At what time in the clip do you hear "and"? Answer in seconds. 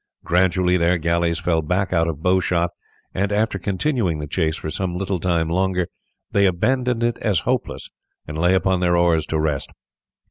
3.13-3.31, 8.27-8.35